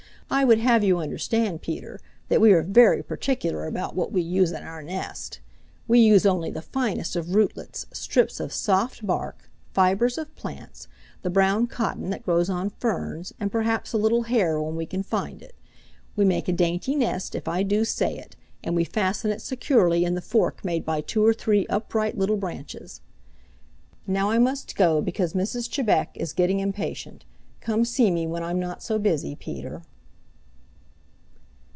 [0.33, 1.99] I would have you understand, Peter,
[2.29, 5.41] that we are very particular about what we use in our nest.
[5.89, 10.87] We use only the finest of rootlets, strips of soft bark, fibers of plants,
[11.21, 15.03] the brown cotton that grows on ferns, and perhaps a little hair when we can
[15.03, 15.53] find it.
[16.15, 20.05] We make a dainty nest, if I do say it, and we fasten it securely
[20.05, 23.01] in the fork made by two or three upright little branches.
[24.07, 25.69] Now I must go because Mrs.
[25.69, 27.25] Chebec is getting impatient.
[27.59, 29.81] Come see me when I'm not so busy Peter."